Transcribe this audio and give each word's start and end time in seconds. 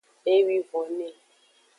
Ewivone. 0.33 1.07